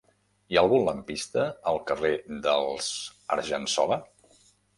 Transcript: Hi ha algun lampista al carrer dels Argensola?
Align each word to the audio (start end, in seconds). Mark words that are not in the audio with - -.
Hi 0.51 0.55
ha 0.55 0.61
algun 0.61 0.87
lampista 0.87 1.43
al 1.73 1.77
carrer 1.91 2.11
dels 2.47 2.89
Argensola? 3.37 4.01